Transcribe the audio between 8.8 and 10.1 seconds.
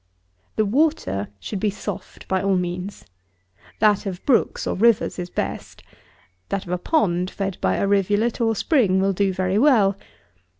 will do very well.